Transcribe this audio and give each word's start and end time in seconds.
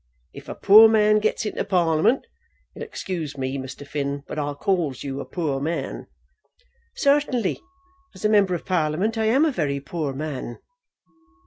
If 0.33 0.49
a 0.49 0.55
poor 0.55 0.87
man 0.89 1.19
gets 1.19 1.45
into 1.45 1.63
Parliament, 1.63 2.25
you'll 2.73 2.83
excuse 2.83 3.37
me, 3.37 3.59
Mr. 3.59 3.85
Finn, 3.85 4.23
but 4.27 4.39
I 4.39 4.55
calls 4.55 5.03
you 5.03 5.19
a 5.19 5.25
poor 5.25 5.59
man." 5.61 6.07
"Certainly, 6.95 7.61
as 8.15 8.25
a 8.25 8.29
member 8.29 8.55
of 8.55 8.65
Parliament 8.65 9.15
I 9.15 9.25
am 9.25 9.45
a 9.45 9.51
very 9.51 9.79
poor 9.79 10.11
man." 10.13 10.57